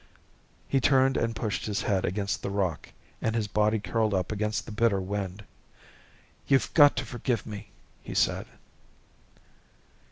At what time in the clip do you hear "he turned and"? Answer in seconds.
0.67-1.35